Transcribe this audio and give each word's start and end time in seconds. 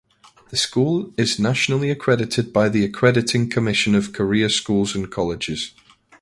The 0.49 0.57
school 0.57 1.13
is 1.15 1.37
nationally 1.37 1.91
accredited 1.91 2.51
by 2.51 2.69
the 2.69 2.83
Accrediting 2.83 3.51
Commission 3.51 3.93
of 3.93 4.13
Career 4.13 4.49
Schools 4.49 4.95
and 4.95 5.11
Colleges. 5.11 5.73